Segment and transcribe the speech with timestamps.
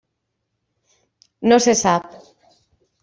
[1.51, 2.21] No se sap.